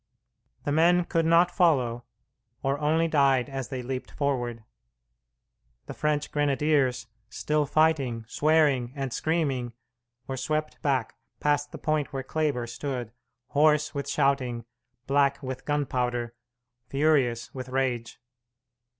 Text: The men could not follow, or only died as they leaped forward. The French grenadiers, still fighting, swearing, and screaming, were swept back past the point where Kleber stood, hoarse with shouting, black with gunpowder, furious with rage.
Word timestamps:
The 0.63 0.71
men 0.71 1.05
could 1.05 1.27
not 1.27 1.51
follow, 1.51 2.05
or 2.63 2.79
only 2.79 3.07
died 3.07 3.49
as 3.49 3.67
they 3.67 3.83
leaped 3.83 4.09
forward. 4.09 4.63
The 5.85 5.93
French 5.93 6.31
grenadiers, 6.31 7.05
still 7.29 7.67
fighting, 7.67 8.25
swearing, 8.27 8.93
and 8.95 9.13
screaming, 9.13 9.73
were 10.25 10.37
swept 10.37 10.81
back 10.81 11.17
past 11.39 11.71
the 11.71 11.77
point 11.77 12.11
where 12.11 12.23
Kleber 12.23 12.65
stood, 12.65 13.11
hoarse 13.49 13.93
with 13.93 14.09
shouting, 14.09 14.65
black 15.05 15.43
with 15.43 15.65
gunpowder, 15.65 16.33
furious 16.87 17.53
with 17.53 17.69
rage. 17.69 18.19